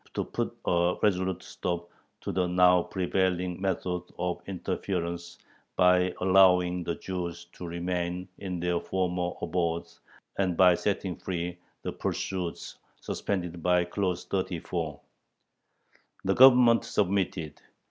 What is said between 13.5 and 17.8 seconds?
by Clause 34." The Government submitted.